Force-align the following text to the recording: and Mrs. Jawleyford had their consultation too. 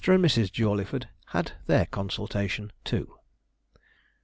and 0.07 0.25
Mrs. 0.25 0.51
Jawleyford 0.51 1.09
had 1.27 1.51
their 1.67 1.85
consultation 1.85 2.71
too. 2.83 3.19